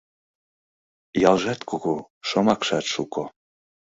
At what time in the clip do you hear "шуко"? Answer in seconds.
2.93-3.23